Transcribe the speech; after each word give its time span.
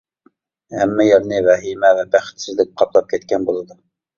ھەممە 0.77 1.05
يەرنى 1.07 1.43
ۋەھىمە 1.49 1.93
ۋە 1.99 2.07
بەختسىزلىك 2.17 2.75
قاپلاپ 2.83 3.13
كەتكەن 3.15 3.49
بولىدۇ. 3.53 3.83